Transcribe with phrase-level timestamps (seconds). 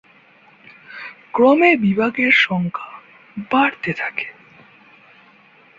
[1.31, 2.91] ক্রমে বিভাগের সংখ্যা
[3.51, 4.27] বাড়তে থাকে।